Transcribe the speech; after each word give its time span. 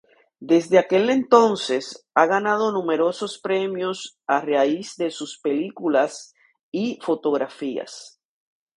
Desde 0.39 0.79
aquel 0.79 1.11
entonces, 1.11 2.07
ha 2.15 2.25
ganado 2.25 2.71
numerosos 2.71 3.37
premios 3.39 4.17
a 4.25 4.41
raíz 4.41 4.95
de 4.97 5.11
sus 5.11 5.37
películas 5.39 6.33
y 6.71 6.97
fotografías. 7.03 8.19